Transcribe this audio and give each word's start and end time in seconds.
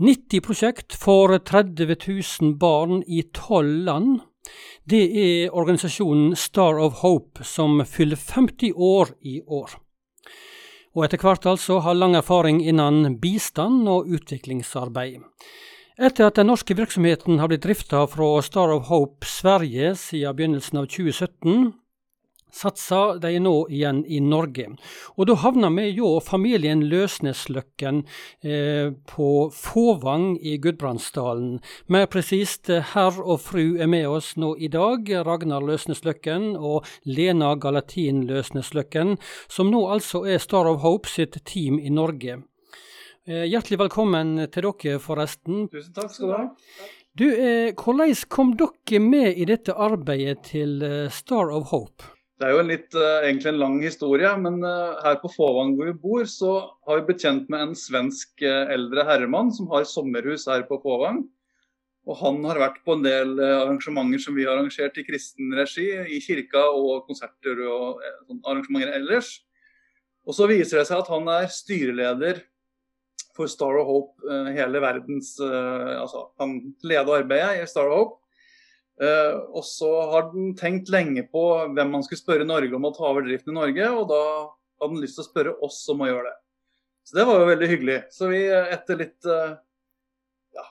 90 0.00 0.40
prosjekt 0.40 0.94
for 0.96 1.38
30 1.38 1.96
000 2.40 2.54
barn 2.56 3.02
i 3.06 3.20
tolv 3.36 3.84
land. 3.84 4.20
Det 4.88 5.02
er 5.04 5.52
organisasjonen 5.52 6.32
Star 6.36 6.78
of 6.80 7.02
Hope, 7.02 7.44
som 7.44 7.82
fyller 7.84 8.16
50 8.16 8.72
år 8.72 9.12
i 9.20 9.42
år. 9.44 9.74
Og 10.96 11.04
etter 11.04 11.20
hvert 11.20 11.44
altså 11.46 11.82
har 11.84 11.98
lang 11.98 12.16
erfaring 12.16 12.62
innen 12.64 13.18
bistand 13.20 13.84
og 13.92 14.08
utviklingsarbeid. 14.08 15.20
Etter 16.00 16.30
at 16.30 16.40
den 16.40 16.48
norske 16.48 16.72
virksomheten 16.78 17.36
har 17.36 17.52
blitt 17.52 17.66
drifta 17.68 18.06
fra 18.08 18.30
Star 18.40 18.72
of 18.72 18.88
Hope 18.88 19.28
Sverige 19.28 19.92
siden 20.00 20.32
begynnelsen 20.38 20.80
av 20.80 20.88
2017, 20.88 21.74
satser 22.56 23.18
de 23.22 23.32
nå 23.42 23.54
igjen 23.70 24.02
i 24.06 24.20
Norge. 24.24 24.66
Og 25.16 25.28
da 25.30 25.36
havner 25.42 25.72
vi 25.76 25.88
jo 25.96 26.12
familien 26.24 26.82
Løsnesløkken 26.90 28.02
eh, 28.42 28.92
på 29.10 29.30
Fåvang 29.54 30.34
i 30.40 30.56
Gudbrandsdalen. 30.62 31.58
Mer 31.86 32.06
presist, 32.12 32.70
herr 32.92 33.20
og 33.20 33.40
fru 33.44 33.78
er 33.80 33.90
med 33.90 34.08
oss 34.08 34.34
nå 34.40 34.54
i 34.58 34.70
dag. 34.72 35.08
Ragnar 35.26 35.64
Løsnesløkken 35.66 36.54
og 36.56 36.88
Lena 37.04 37.54
Galatin 37.60 38.24
Løsnesløkken, 38.28 39.16
som 39.48 39.72
nå 39.72 39.86
altså 39.90 40.24
er 40.26 40.42
Star 40.42 40.68
of 40.70 40.80
Hope 40.84 41.10
sitt 41.10 41.40
team 41.44 41.78
i 41.78 41.90
Norge. 41.90 42.40
Eh, 43.28 43.44
hjertelig 43.46 43.78
velkommen 43.82 44.38
til 44.50 44.64
dere, 44.64 44.96
forresten. 45.02 45.66
Tusen 45.70 45.92
takk 45.94 46.10
skal 46.14 46.30
du 46.30 46.34
ha. 46.34 46.46
Du, 47.18 47.26
eh, 47.28 47.74
Hvordan 47.74 48.14
kom 48.28 48.54
dere 48.56 49.00
med 49.00 49.36
i 49.36 49.44
dette 49.44 49.74
arbeidet 49.74 50.44
til 50.52 50.82
eh, 50.82 51.10
Star 51.10 51.50
of 51.52 51.70
Hope? 51.70 52.19
Det 52.40 52.46
er 52.48 52.54
jo 52.54 52.60
en 52.62 52.70
litt, 52.70 52.94
uh, 52.96 53.20
egentlig 53.20 53.50
en 53.50 53.60
lang 53.60 53.74
historie, 53.84 54.28
men 54.40 54.62
uh, 54.64 54.96
her 55.04 55.18
på 55.20 55.28
Fåvang 55.28 55.74
hvor 55.76 55.90
vi 55.90 55.98
bor, 56.00 56.22
så 56.24 56.54
har 56.88 56.96
vi 56.96 57.10
blitt 57.10 57.26
kjent 57.26 57.50
med 57.52 57.66
en 57.66 57.74
svensk 57.76 58.40
uh, 58.40 58.70
eldre 58.72 59.04
herremann 59.04 59.50
som 59.52 59.68
har 59.68 59.84
sommerhus 59.84 60.46
her 60.48 60.64
på 60.64 60.78
Fåvang. 60.80 61.20
Og 62.08 62.16
han 62.16 62.38
har 62.48 62.62
vært 62.62 62.78
på 62.86 62.96
en 62.96 63.04
del 63.04 63.34
arrangementer 63.44 64.22
som 64.24 64.32
vi 64.32 64.46
har 64.48 64.56
arrangert 64.56 64.96
i 64.96 65.04
kristen 65.04 65.52
regi, 65.52 65.84
i 66.16 66.16
kirka 66.24 66.62
og 66.72 67.04
konserter 67.10 67.60
og 67.68 68.00
arrangementer 68.40 68.94
ellers. 68.96 69.34
Og 70.24 70.32
så 70.34 70.48
viser 70.48 70.80
det 70.80 70.86
seg 70.88 71.02
at 71.04 71.10
han 71.12 71.28
er 71.28 71.52
styreleder 71.52 72.40
for 73.36 73.52
Star 73.52 73.76
of 73.82 73.86
Hope 73.86 74.40
hele 74.56 74.80
verdens 74.82 75.36
Altså, 75.44 76.24
han 76.40 76.56
leder 76.80 77.20
arbeidet 77.20 77.60
i 77.60 77.68
Star 77.68 77.92
of 77.92 77.98
Hope. 77.98 78.20
Uh, 79.00 79.48
og 79.56 79.64
så 79.64 79.88
har 80.12 80.28
den 80.34 80.52
tenkt 80.58 80.90
lenge 80.92 81.24
på 81.32 81.42
hvem 81.72 81.94
man 81.94 82.04
skulle 82.04 82.20
spørre 82.20 82.44
Norge 82.48 82.76
om 82.76 82.84
å 82.84 82.92
ta 82.92 83.06
over 83.08 83.24
driften 83.24 83.54
i 83.54 83.56
Norge, 83.56 83.88
og 83.96 84.10
da 84.10 84.20
hadde 84.82 84.92
den 84.92 85.00
lyst 85.00 85.16
til 85.16 85.24
å 85.24 85.30
spørre 85.30 85.56
oss 85.64 85.80
om 85.92 86.04
å 86.04 86.10
gjøre 86.10 86.28
det. 86.28 86.36
Så 87.08 87.16
det 87.16 87.26
var 87.26 87.40
jo 87.40 87.48
veldig 87.48 87.70
hyggelig. 87.70 87.98
Så 88.12 88.28
vi 88.28 88.44
etter 88.50 89.00
litt 89.00 89.28
uh, 89.28 89.56
Ja, 90.54 90.66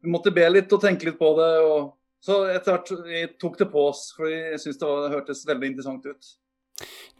vi 0.00 0.10
måtte 0.10 0.32
be 0.34 0.48
litt 0.50 0.72
og 0.74 0.82
tenke 0.82 1.06
litt 1.06 1.18
på 1.20 1.30
det. 1.38 1.54
og 1.62 1.96
så 2.20 2.42
etter 2.52 2.76
hvert 2.76 3.38
tok 3.40 3.56
det 3.60 3.70
på 3.72 3.86
oss, 3.90 4.10
for 4.16 4.28
vi 4.28 4.58
syntes 4.60 4.80
det, 4.80 4.88
det 4.88 5.12
hørtes 5.14 5.46
veldig 5.48 5.70
interessant 5.72 6.04
ut. 6.04 6.32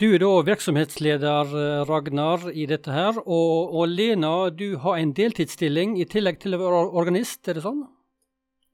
Du 0.00 0.06
er 0.08 0.20
da 0.22 0.30
virksomhetsleder 0.44 1.54
eh, 1.60 1.82
Ragnar 1.88 2.46
i 2.52 2.66
dette 2.68 2.92
her, 2.92 3.16
og, 3.20 3.72
og 3.76 3.88
Lena 3.92 4.50
du 4.52 4.78
har 4.80 5.00
en 5.00 5.12
deltidsstilling 5.16 5.98
i 6.00 6.08
tillegg 6.08 6.40
til 6.40 6.56
å 6.56 6.60
være 6.62 6.84
organist, 7.00 7.42
er 7.48 7.58
det 7.58 7.64
sånn? 7.64 7.82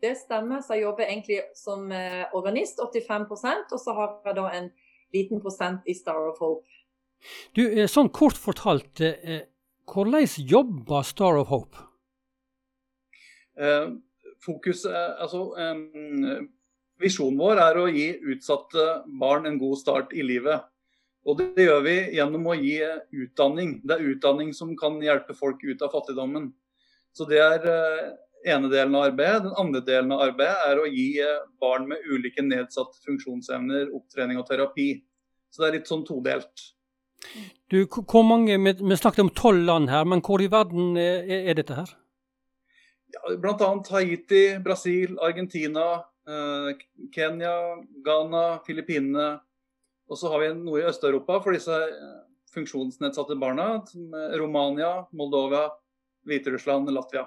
Det 0.06 0.14
stemmer. 0.20 0.62
Så 0.62 0.76
jeg 0.76 0.86
jobber 0.86 1.08
egentlig 1.08 1.40
som 1.58 1.90
eh, 1.92 2.24
organist, 2.36 2.78
85% 2.78 3.74
og 3.74 3.82
så 3.82 3.94
har 3.96 4.16
jeg 4.28 4.38
da 4.38 4.48
en 4.54 4.68
liten 5.14 5.42
prosent 5.42 5.86
i 5.86 5.94
Star 5.96 6.28
of 6.30 6.38
Hope. 6.42 6.66
Du, 7.56 7.64
eh, 7.66 7.88
sånn 7.90 8.12
kort 8.14 8.38
fortalt, 8.38 9.02
eh, 9.02 9.48
hvordan 9.90 10.28
jobber 10.52 11.06
Star 11.06 11.40
of 11.40 11.50
Hope? 11.50 11.82
Eh, 13.58 13.88
fokus, 14.44 14.84
altså, 14.86 15.48
eh, 15.58 16.46
visjonen 17.02 17.40
vår 17.40 17.62
er 17.64 17.80
å 17.80 17.88
gi 17.90 18.06
utsatte 18.34 18.86
barn 19.18 19.46
en 19.46 19.58
god 19.58 19.80
start 19.80 20.14
i 20.14 20.22
livet. 20.22 20.68
Og 21.26 21.40
det 21.40 21.66
gjør 21.66 21.82
vi 21.82 21.96
gjennom 22.14 22.46
å 22.46 22.54
gi 22.54 22.78
utdanning. 23.24 23.80
Det 23.82 23.96
er 23.96 24.12
utdanning 24.12 24.54
som 24.54 24.76
kan 24.78 25.00
hjelpe 25.02 25.34
folk 25.34 25.64
ut 25.64 25.82
av 25.82 25.90
fattigdommen. 25.90 26.52
Så 27.16 27.26
det 27.26 27.40
er 27.42 27.66
ene 28.46 28.70
delen 28.70 28.94
av 28.94 29.08
arbeidet. 29.10 29.42
Den 29.46 29.58
andre 29.58 29.82
delen 29.84 30.14
av 30.14 30.22
arbeidet 30.28 30.70
er 30.70 30.80
å 30.80 30.86
gi 30.88 31.08
eh, 31.22 31.44
barn 31.62 31.88
med 31.90 32.06
ulike 32.06 32.44
nedsatte 32.44 33.02
funksjonsevner 33.06 33.92
opptrening 33.96 34.40
og 34.40 34.46
terapi. 34.48 34.90
Så 35.50 35.62
det 35.62 35.68
er 35.68 35.78
litt 35.78 35.90
sånn 35.90 36.04
todelt. 36.06 36.66
Du, 37.72 37.80
hvor 37.88 38.26
mange, 38.26 38.58
Vi 38.58 38.96
snakket 38.96 39.24
om 39.24 39.32
tolv 39.34 39.64
land 39.66 39.90
her, 39.90 40.04
men 40.04 40.22
hvor 40.22 40.42
i 40.42 40.50
verden 40.52 40.98
er, 41.00 41.24
er 41.50 41.56
dette 41.58 41.74
her? 41.74 41.94
Ja, 43.14 43.34
Bl.a. 43.40 43.70
Haiti, 43.90 44.58
Brasil, 44.62 45.16
Argentina, 45.22 46.04
eh, 46.28 46.70
Kenya, 47.14 47.56
Ghana, 48.04 48.46
Filippinene. 48.66 49.40
Og 50.06 50.20
så 50.20 50.30
har 50.30 50.44
vi 50.44 50.52
noe 50.60 50.82
i 50.82 50.86
Øst-Europa 50.86 51.40
for 51.42 51.56
disse 51.56 51.74
eh, 51.74 52.20
funksjonsnedsatte 52.54 53.38
barna. 53.40 53.82
Romania, 54.38 55.08
Moldova, 55.16 55.66
Hviterussland, 56.28 56.92
Latvia. 56.94 57.26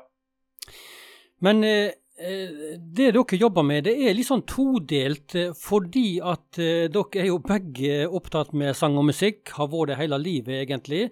Men 1.46 1.64
eh, 1.64 1.92
eh, 2.20 2.50
det 2.80 3.12
dere 3.16 3.40
jobber 3.40 3.64
med, 3.66 3.86
det 3.88 3.96
er 3.96 4.18
litt 4.18 4.28
sånn 4.28 4.46
todelt, 4.50 5.36
eh, 5.40 5.54
fordi 5.56 6.20
at 6.20 6.60
dere 6.60 7.24
er 7.24 7.32
jo 7.32 7.40
begge 7.44 8.04
opptatt 8.08 8.54
med 8.58 8.78
sang 8.78 9.00
og 9.00 9.08
musikk, 9.12 9.48
har 9.56 9.72
vært 9.72 9.94
det 9.94 10.02
hele 10.02 10.22
livet 10.22 10.64
egentlig. 10.66 11.08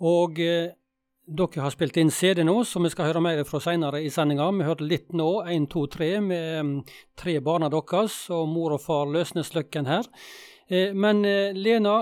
Og 0.00 0.40
dere 0.40 1.62
har 1.62 1.74
spilt 1.74 1.96
inn 2.00 2.12
CD 2.14 2.44
nå, 2.46 2.60
som 2.64 2.86
vi 2.86 2.92
skal 2.92 3.10
høre 3.10 3.24
mer 3.24 3.44
fra 3.48 3.60
senere 3.60 4.02
i 4.04 4.10
sendinga. 4.12 4.48
Vi 4.56 4.68
hørte 4.68 4.88
litt 4.88 5.16
nå, 5.16 5.30
1, 5.44 5.70
2, 5.72 5.86
3, 5.96 6.10
med 6.24 6.60
um, 6.60 6.74
tre 7.18 7.40
barna 7.44 7.70
deres 7.72 8.20
og 8.34 8.46
mor 8.52 8.76
og 8.76 8.84
far 8.84 9.10
Løsnesløkken 9.10 9.90
her. 9.90 10.06
Men 10.98 11.20
Lena, 11.54 11.92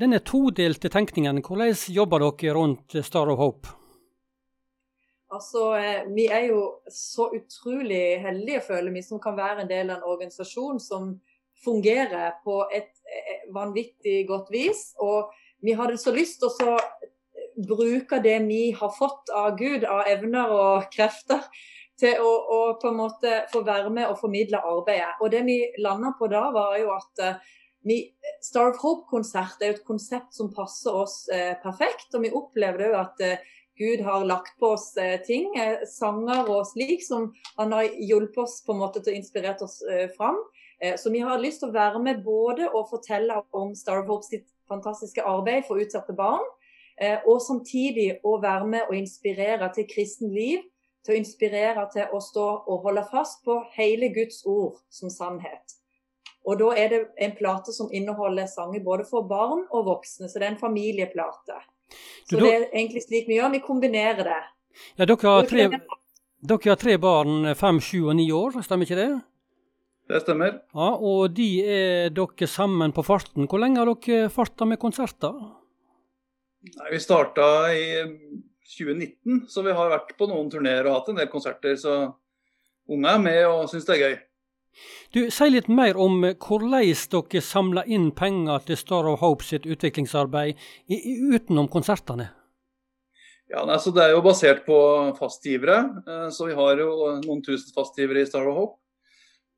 denne 0.00 0.22
todelte 0.24 0.88
tenkningen, 0.88 1.42
hvordan 1.44 1.76
jobber 1.92 2.24
dere 2.24 2.54
rundt 2.56 2.96
Star 3.04 3.28
of 3.28 3.36
Hope? 3.36 3.83
Altså, 5.34 5.74
eh, 5.76 6.02
Vi 6.14 6.26
er 6.26 6.48
jo 6.50 6.60
så 6.88 7.28
utrolig 7.34 8.20
heldige, 8.22 8.60
føler 8.60 8.92
vi, 8.94 9.02
som 9.02 9.20
kan 9.20 9.36
være 9.36 9.64
en 9.64 9.70
del 9.70 9.90
av 9.90 9.98
en 9.98 10.10
organisasjon 10.14 10.80
som 10.80 11.14
fungerer 11.64 12.38
på 12.44 12.60
et 12.72 12.92
eh, 13.08 13.48
vanvittig 13.54 14.26
godt 14.28 14.52
vis. 14.54 14.92
Og 15.02 15.32
vi 15.64 15.74
hadde 15.74 15.98
så 15.98 16.14
lyst 16.14 16.42
til 16.42 16.70
å 16.70 16.78
bruke 17.54 18.20
det 18.22 18.38
vi 18.48 18.70
har 18.76 18.92
fått 18.98 19.30
av 19.34 19.56
Gud, 19.58 19.84
av 19.84 20.08
evner 20.10 20.52
og 20.52 20.90
krefter, 20.94 21.42
til 22.00 22.18
å, 22.18 22.30
å, 22.30 22.60
på 22.82 22.90
en 22.90 22.98
måte 22.98 23.44
få 23.52 23.62
være 23.66 23.90
med 23.94 24.08
og 24.10 24.18
formidle 24.18 24.58
arbeidet. 24.66 25.12
Og 25.22 25.30
det 25.30 25.44
vi 25.46 25.60
landa 25.82 26.10
på 26.18 26.26
da, 26.30 26.48
var 26.54 26.78
jo 26.80 26.90
at 26.94 27.22
eh, 27.22 27.52
vi, 27.84 27.98
Star 28.42 28.72
of 28.72 28.80
Hope-konsert 28.82 29.62
er 29.62 29.72
jo 29.72 29.78
et 29.78 29.86
konsept 29.86 30.34
som 30.36 30.50
passer 30.54 30.94
oss 30.96 31.24
eh, 31.32 31.52
perfekt. 31.62 32.10
Og 32.16 32.24
vi 32.24 32.32
opplevde 32.34 32.90
jo 32.90 32.98
at 32.98 33.22
eh, 33.24 33.52
Gud 33.76 34.00
har 34.00 34.24
lagt 34.24 34.58
på 34.58 34.66
oss 34.66 34.96
eh, 34.96 35.20
ting, 35.20 35.56
eh, 35.56 35.82
sanger 35.86 36.46
og 36.50 36.66
slik, 36.66 37.02
som 37.02 37.32
han 37.56 37.72
har 37.74 37.88
hjulpet 37.98 38.44
oss 38.44 38.60
på 38.62 38.74
en 38.74 38.82
måte 38.84 39.02
til 39.02 39.14
å 39.14 39.18
inspirere 39.18 39.66
oss 39.66 39.80
eh, 39.82 40.06
fram. 40.14 40.38
Så 40.98 41.08
vi 41.08 41.20
har 41.22 41.38
lyst 41.40 41.62
til 41.62 41.70
å 41.70 41.72
være 41.72 42.00
med 42.02 42.18
både 42.26 42.66
og 42.66 42.90
fortelle 42.90 43.38
om 43.56 43.70
Star 43.78 44.02
of 44.02 44.08
Hope 44.10 44.26
sitt 44.26 44.44
fantastiske 44.68 45.22
arbeid 45.24 45.62
for 45.64 45.80
utsatte 45.80 46.12
barn, 46.18 46.42
og 47.24 47.38
samtidig 47.40 48.18
å 48.26 48.34
være 48.42 48.66
med 48.68 48.90
og 48.90 48.98
inspirere 48.98 49.70
til 49.72 49.86
kristen 49.88 50.34
liv. 50.34 50.66
Til 51.06 51.14
å 51.14 51.20
inspirere 51.22 51.86
til 51.94 52.12
å 52.12 52.20
stå 52.20 52.48
og 52.66 52.84
holde 52.84 53.06
fast 53.08 53.40
på 53.46 53.62
hele 53.78 54.10
Guds 54.12 54.42
ord 54.50 54.82
som 54.92 55.12
sannhet. 55.14 55.78
Og 56.44 56.58
da 56.60 56.74
er 56.76 56.92
det 56.92 57.00
en 57.22 57.36
plate 57.38 57.72
som 57.72 57.88
inneholder 57.94 58.50
sanger 58.50 58.84
både 58.84 59.06
for 59.08 59.24
barn 59.30 59.64
og 59.70 59.86
voksne, 59.88 60.28
så 60.28 60.42
det 60.42 60.50
er 60.50 60.56
en 60.56 60.64
familieplate. 60.66 61.62
Så 62.24 62.40
det 62.40 62.50
er 62.50 62.64
egentlig 62.72 63.02
slik 63.04 63.28
vi 63.28 63.38
gjør, 63.38 63.52
vi 63.52 63.60
kombinerer 63.64 64.24
det. 64.26 64.40
Ja, 64.98 65.06
dere 65.06 65.28
har 65.28 65.46
tre, 65.48 65.68
dere 66.44 66.72
har 66.72 66.80
tre 66.80 66.96
barn, 66.98 67.52
fem, 67.58 67.80
sju 67.84 68.08
og 68.08 68.16
ni 68.18 68.30
år, 68.34 68.56
stemmer 68.64 68.88
ikke 68.88 68.98
det? 68.98 69.10
Det 70.10 70.20
stemmer. 70.20 70.58
Ja, 70.74 70.90
Og 71.00 71.32
de 71.36 71.48
er 71.64 72.10
dere 72.12 72.48
sammen 72.50 72.92
på 72.92 73.04
farten. 73.06 73.46
Hvor 73.48 73.62
lenge 73.62 73.80
har 73.80 73.88
dere 73.92 74.28
farta 74.32 74.66
med 74.68 74.80
konserter? 74.82 75.32
Nei, 76.64 76.90
Vi 76.92 77.00
starta 77.00 77.46
i 77.72 77.86
2019, 78.74 79.46
så 79.48 79.62
vi 79.64 79.72
har 79.76 79.92
vært 79.92 80.14
på 80.18 80.28
noen 80.28 80.50
turneer 80.52 80.86
og 80.88 80.98
hatt 80.98 81.10
en 81.12 81.20
del 81.20 81.28
konserter. 81.32 81.76
Så 81.80 81.96
unge 82.88 83.10
er 83.14 83.20
med 83.20 83.42
og 83.48 83.68
syns 83.72 83.86
det 83.88 83.96
er 83.96 84.04
gøy. 84.04 84.16
Du, 85.14 85.30
Si 85.30 85.50
litt 85.50 85.68
mer 85.68 85.98
om 86.00 86.20
hvordan 86.22 86.72
dere 86.80 87.42
samler 87.42 87.90
inn 87.90 88.10
penger 88.16 88.64
til 88.66 88.80
Star 88.80 89.10
of 89.10 89.20
Hope 89.20 89.46
sitt 89.46 89.66
utviklingsarbeid 89.66 90.58
utenom 90.88 91.68
konsertene? 91.70 92.32
Ja, 93.54 93.62
altså 93.62 93.92
Det 93.94 94.02
er 94.02 94.14
jo 94.14 94.22
basert 94.24 94.64
på 94.66 94.76
fastgivere, 95.18 95.78
eh, 96.08 96.28
så 96.32 96.48
vi 96.48 96.56
har 96.56 96.80
jo 96.80 96.90
noen 97.22 97.42
tusen 97.44 97.74
fastgivere 97.76 98.24
i 98.24 98.26
Star 98.26 98.48
of 98.48 98.56
Hope. 98.56 98.78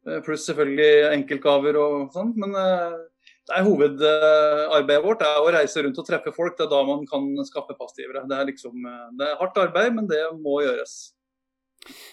Eh, 0.07 0.21
pluss 0.27 0.47
selvfølgelig 0.49 1.13
enkeltgaver 1.15 1.79
og 1.81 2.11
sånn. 2.15 2.35
Men 2.37 2.57
eh, 2.61 2.99
det 3.47 3.57
er 3.57 3.67
hovedarbeidet 3.67 5.05
vårt 5.05 5.23
det 5.23 5.31
er 5.31 5.45
å 5.45 5.53
reise 5.55 5.85
rundt 5.87 6.01
og 6.03 6.09
treffe 6.09 6.35
folk. 6.35 6.57
Det 6.59 6.67
er 6.67 6.73
da 6.75 6.83
man 6.85 7.07
kan 7.07 7.31
skaffe 7.47 7.79
fastgivere. 7.79 8.27
Det 8.27 8.37
er, 8.37 8.49
liksom, 8.51 8.89
det 9.17 9.29
er 9.29 9.39
hardt 9.39 9.61
arbeid, 9.63 9.95
men 9.95 10.11
det 10.11 10.21
må 10.43 10.59
gjøres. 10.67 10.97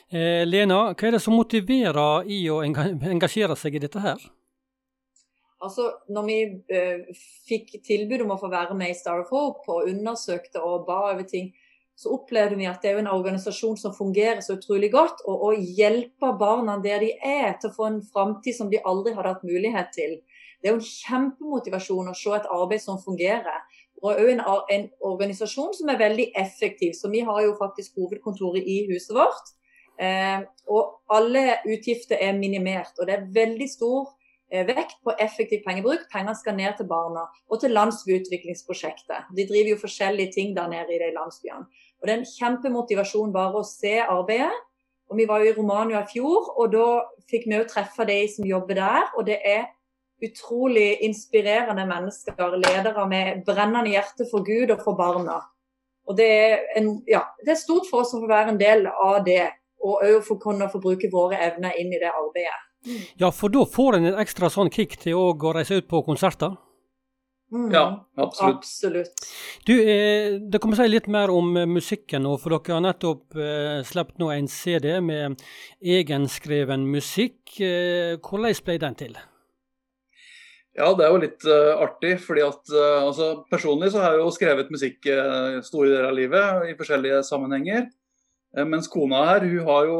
Eh, 0.09 0.43
Lena, 0.47 0.93
hva 0.93 1.09
er 1.09 1.17
det 1.17 1.23
som 1.23 1.35
motiverer 1.37 2.29
i 2.29 2.43
å 2.53 2.61
engasjere 2.63 3.57
seg 3.59 3.77
i 3.77 3.83
dette 3.83 4.03
her? 4.03 4.21
Altså, 5.63 5.87
når 6.11 6.25
vi 6.27 6.37
eh, 6.75 7.19
fikk 7.47 7.77
tilbud 7.87 8.25
om 8.25 8.33
å 8.35 8.39
få 8.41 8.49
være 8.51 8.75
med 8.75 8.91
i 8.91 8.97
Star 8.97 9.23
of 9.23 9.31
Hope 9.31 9.63
og 9.71 9.87
undersøkte 9.87 10.59
og 10.59 10.83
ba 10.89 10.99
over 11.13 11.23
ting, 11.27 11.53
så 11.95 12.11
opplevde 12.15 12.57
vi 12.57 12.65
at 12.67 12.81
det 12.81 12.91
er 12.91 12.99
en 12.99 13.11
organisasjon 13.11 13.77
som 13.77 13.93
fungerer 13.95 14.41
så 14.41 14.57
utrolig 14.57 14.89
godt. 14.91 15.21
Og 15.29 15.45
å 15.47 15.51
hjelpe 15.53 16.33
barna 16.39 16.79
der 16.83 17.05
de 17.05 17.11
er, 17.15 17.53
til 17.61 17.69
å 17.69 17.75
få 17.77 17.89
en 17.89 18.01
framtid 18.13 18.57
som 18.57 18.71
de 18.71 18.81
aldri 18.83 19.13
hadde 19.15 19.35
hatt 19.35 19.45
mulighet 19.47 19.93
til. 19.95 20.17
Det 20.59 20.69
er 20.69 20.73
jo 20.73 20.81
en 20.81 20.87
kjempemotivasjon 20.89 22.09
å 22.09 22.17
se 22.17 22.33
et 22.35 22.49
arbeid 22.51 22.81
som 22.83 22.99
fungerer. 23.01 23.61
Og 24.03 24.09
òg 24.11 24.29
en, 24.33 24.41
en, 24.73 24.87
organisasjon 25.05 25.73
som 25.77 25.91
er 25.93 26.01
veldig 26.01 26.31
effektiv. 26.39 26.95
Så 26.97 27.11
vi 27.13 27.21
har 27.23 27.43
jo 27.45 27.55
faktisk 27.59 27.99
hovedkontoret 27.99 28.65
i 28.65 28.81
huset 28.89 29.13
vårt. 29.15 29.53
Eh, 29.99 30.41
og 30.67 30.99
alle 31.13 31.59
utgifter 31.69 32.17
er 32.21 32.33
minimert. 32.37 32.95
Og 32.99 33.07
det 33.07 33.17
er 33.17 33.31
veldig 33.33 33.69
stor 33.69 34.11
Eh, 34.53 34.65
vekt 34.67 34.99
på 35.03 35.13
effektiv 35.17 35.63
pengebruk. 35.65 36.03
Penger 36.13 36.35
skal 36.37 36.53
ned 36.53 36.75
til 36.77 36.85
barna 36.85 37.23
og 37.49 37.59
til 37.59 37.73
landsbyutviklingsprosjektet. 37.73 39.31
De 39.33 39.47
driver 39.49 39.71
jo 39.71 39.79
forskjellige 39.81 40.33
ting 40.35 40.51
der 40.57 40.67
nede 40.69 40.93
i 40.93 40.99
de 41.01 41.09
landsbyene. 41.15 41.65
Og 42.01 42.07
Det 42.07 42.13
er 42.13 42.19
en 42.19 42.33
kjempemotivasjon 42.37 43.33
bare 43.33 43.63
å 43.63 43.65
se 43.65 43.95
arbeidet. 44.01 44.53
Og 45.09 45.17
Vi 45.17 45.25
var 45.27 45.39
jo 45.39 45.49
i 45.49 45.55
Romania 45.57 46.03
i 46.03 46.11
fjor, 46.13 46.53
og 46.59 46.71
da 46.71 47.01
fikk 47.29 47.47
vi 47.47 47.55
jo 47.55 47.63
treffe 47.65 48.05
de 48.05 48.27
som 48.35 48.45
jobber 48.45 48.73
der. 48.73 49.09
Og 49.17 49.25
det 49.25 49.39
er 49.45 49.65
utrolig 50.21 51.01
inspirerende 51.01 51.87
mennesker, 51.89 52.57
ledere 52.57 53.07
med 53.09 53.43
brennende 53.45 53.89
hjerte 53.89 54.29
for 54.29 54.45
Gud 54.45 54.69
og 54.69 54.83
for 54.83 54.93
barna. 54.93 55.41
Og 56.05 56.17
det 56.17 56.29
er, 56.29 56.59
en, 56.77 57.01
ja, 57.07 57.21
det 57.45 57.51
er 57.55 57.65
stort 57.65 57.89
for 57.89 58.03
oss 58.03 58.13
å 58.13 58.21
få 58.21 58.29
være 58.29 58.53
en 58.53 58.59
del 58.59 58.85
av 58.87 59.25
det, 59.25 59.49
og 59.83 60.03
òg 60.03 60.19
for 60.25 60.37
å 60.37 60.43
kunne 60.43 60.69
få 60.71 60.81
bruke 60.83 61.11
våre 61.11 61.39
evner 61.43 61.75
inn 61.79 61.93
i 61.93 62.01
det 62.01 62.11
arbeidet. 62.11 62.61
Ja, 63.19 63.31
for 63.31 63.51
da 63.51 63.63
får 63.69 63.97
en 63.97 64.11
en 64.11 64.19
ekstra 64.19 64.49
sånn 64.51 64.71
kick 64.71 64.97
til 64.99 65.15
å 65.15 65.53
reise 65.55 65.79
ut 65.79 65.87
på 65.87 66.03
konserter? 66.03 66.57
Mm. 67.53 67.67
Ja, 67.69 67.85
absolutt. 68.17 68.63
absolutt. 68.63 69.27
Du, 69.65 69.73
eh, 69.77 70.39
Det 70.39 70.59
kommer 70.59 70.75
si 70.75 70.87
litt 70.87 71.07
mer 71.07 71.29
om 71.29 71.55
eh, 71.57 71.69
musikken 71.69 72.23
nå, 72.25 72.37
for 72.41 72.49
dere 72.49 72.73
har 72.73 72.81
nettopp 72.81 73.37
eh, 73.37 73.83
sluppet 73.85 74.17
nå 74.17 74.31
en 74.33 74.47
CD 74.47 74.99
med 75.01 75.37
egenskreven 75.79 76.87
musikk. 76.89 77.59
Eh, 77.61 78.17
hvordan 78.17 78.57
ble 78.65 78.79
den 78.81 78.95
til? 78.97 79.19
Ja, 80.73 80.89
det 80.97 81.05
er 81.05 81.11
jo 81.13 81.21
litt 81.21 81.43
uh, 81.45 81.77
artig. 81.85 82.15
fordi 82.23 82.41
at 82.41 82.71
uh, 82.73 83.05
altså, 83.05 83.45
Personlig 83.51 83.91
så 83.93 84.01
har 84.01 84.15
jeg 84.15 84.23
jo 84.23 84.31
skrevet 84.33 84.71
musikk 84.73 85.05
uh, 85.05 85.61
store 85.61 85.91
deler 85.91 86.09
av 86.09 86.17
livet 86.17 86.71
i 86.71 86.77
forskjellige 86.79 87.21
sammenhenger. 87.27 87.85
Eh, 88.57 88.65
mens 88.69 88.89
kona 88.91 89.23
her 89.31 89.47
hun 89.47 89.65
har 89.67 89.89
jo 89.89 89.97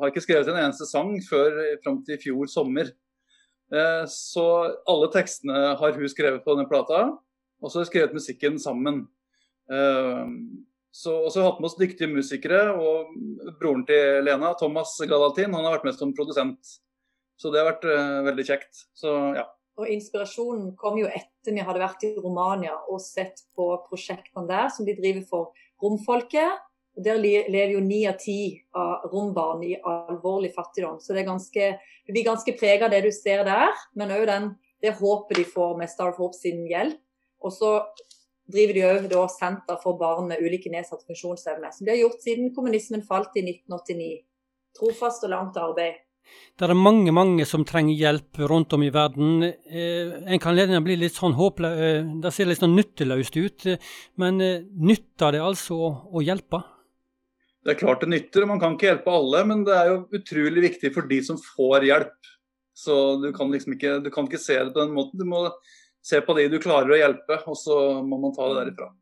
har 0.00 0.12
ikke 0.12 0.24
skrevet 0.24 0.48
en 0.48 0.60
eneste 0.62 0.88
sang 0.88 1.12
før 1.26 1.58
fram 1.84 2.00
til 2.04 2.16
i 2.16 2.22
fjor 2.22 2.50
sommer. 2.50 2.92
Eh, 3.70 4.04
så 4.10 4.46
alle 4.88 5.10
tekstene 5.14 5.76
har 5.78 5.96
hun 5.98 6.10
skrevet 6.10 6.44
på 6.44 6.56
denne 6.56 6.70
plata, 6.70 7.04
og 7.60 7.70
så 7.70 7.80
har 7.80 7.86
hun 7.86 7.92
skrevet 7.92 8.16
musikken 8.16 8.58
sammen. 8.62 9.04
Eh, 9.70 10.26
så 10.90 11.14
og 11.22 11.30
så 11.30 11.38
har 11.38 11.44
vi 11.44 11.50
hatt 11.52 11.60
med 11.60 11.68
oss 11.68 11.78
dyktige 11.78 12.10
musikere, 12.10 12.62
og 12.74 13.12
broren 13.60 13.84
til 13.86 14.24
Lena, 14.26 14.54
Thomas 14.58 14.96
Gladaltin 15.04 15.54
han 15.54 15.66
har 15.66 15.78
vært 15.78 15.86
med 15.86 15.98
som 15.98 16.16
produsent. 16.16 16.78
Så 17.40 17.52
det 17.52 17.62
har 17.62 17.70
vært 17.70 17.86
veldig 18.26 18.44
kjekt. 18.44 18.82
Så 18.92 19.12
ja. 19.36 19.46
Og 19.80 19.88
Inspirasjonen 19.88 20.74
kom 20.76 20.98
jo 21.00 21.06
etter 21.08 21.54
vi 21.56 21.62
hadde 21.64 21.80
vært 21.80 22.02
i 22.04 22.10
Romania 22.20 22.74
og 22.90 23.00
sett 23.00 23.46
på 23.56 23.70
prosjektene 23.86 24.44
der 24.50 24.68
som 24.74 24.84
de 24.84 24.96
driver 24.98 25.22
for 25.30 25.62
romfolket. 25.80 26.58
Der 26.96 27.20
lever 27.20 27.74
jo 27.76 27.80
ni 27.80 28.02
av 28.08 28.18
ti 28.20 28.60
av 28.76 29.06
rombarn 29.12 29.62
i 29.64 29.76
alvorlig 29.78 30.50
fattigdom. 30.56 30.98
Så 31.00 31.14
det, 31.16 31.24
ganske, 31.28 31.70
det 32.06 32.12
blir 32.12 32.26
ganske 32.26 32.54
prega 32.58 32.88
av 32.88 32.94
det 32.94 33.04
du 33.06 33.12
ser 33.14 33.44
der, 33.46 33.70
men 33.94 34.12
òg 34.16 34.26
det 34.80 34.96
håpet 34.98 35.38
de 35.38 35.44
får 35.44 35.76
med 35.78 35.92
Star 35.92 36.12
of 36.12 36.20
Hope 36.20 36.36
sin 36.36 36.64
hjelp. 36.68 36.98
Og 37.40 37.52
så 37.54 37.72
driver 38.50 39.06
de 39.08 39.16
òg 39.16 39.30
senter 39.32 39.78
for 39.82 39.98
barn 40.00 40.28
med 40.28 40.42
ulike 40.42 40.72
nedsatte 40.72 41.06
funksjonsevne, 41.08 41.70
som 41.72 41.86
de 41.86 41.94
har 41.94 42.02
gjort 42.02 42.22
siden 42.24 42.52
kommunismen 42.56 43.04
falt 43.06 43.36
i 43.38 43.44
1989. 43.46 44.12
Trofast 44.76 45.26
og 45.26 45.34
langt 45.34 45.58
arbeid. 45.60 46.00
Det 46.58 46.68
er 46.68 46.76
mange 46.76 47.12
mange 47.14 47.46
som 47.48 47.64
trenger 47.66 47.96
hjelp 47.96 48.42
rundt 48.50 48.74
om 48.76 48.82
i 48.84 48.90
verden. 48.94 49.42
Eh, 49.42 50.12
en 50.30 50.42
kan 50.42 50.58
gjerne 50.58 50.82
bli 50.84 50.98
litt 51.00 51.16
sånn 51.16 51.34
håpløs, 51.38 51.78
eh, 51.86 52.10
det 52.22 52.32
ser 52.34 52.50
litt 52.50 52.60
sånn 52.60 52.76
nytteløst 52.76 53.38
ut. 53.40 53.66
Men 54.20 54.40
eh, 54.44 54.60
nytter 54.60 55.34
det 55.34 55.42
altså 55.42 55.78
å 55.90 56.22
hjelpe? 56.22 56.60
Det 57.60 57.74
er 57.74 57.80
klart 57.80 58.00
det 58.00 58.08
nytter, 58.08 58.46
man 58.48 58.60
kan 58.60 58.76
ikke 58.76 58.88
hjelpe 58.88 59.12
alle, 59.12 59.42
men 59.48 59.64
det 59.66 59.74
er 59.76 59.90
jo 59.90 59.98
utrolig 60.16 60.64
viktig 60.64 60.92
for 60.94 61.08
de 61.10 61.18
som 61.24 61.40
får 61.40 61.84
hjelp. 61.90 62.30
Så 62.76 62.94
du 63.20 63.28
kan 63.36 63.50
liksom 63.52 63.76
ikke, 63.76 63.98
du 64.00 64.08
kan 64.12 64.28
ikke 64.28 64.40
se 64.40 64.56
det 64.56 64.72
på 64.72 64.80
den 64.80 64.94
måten. 64.96 65.20
Du 65.20 65.28
må 65.28 65.42
se 66.04 66.22
på 66.24 66.36
de 66.38 66.48
du 66.48 66.56
klarer 66.62 66.94
å 66.94 67.00
hjelpe, 67.00 67.42
og 67.44 67.58
så 67.60 67.76
må 68.06 68.20
man 68.22 68.32
ta 68.36 68.48
det 68.48 68.62
derifra. 68.62 68.90